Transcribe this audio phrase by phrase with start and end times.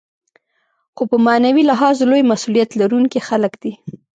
[0.95, 3.71] خو په معنوي لحاظ لوی مسوولیت لرونکي خلک دي.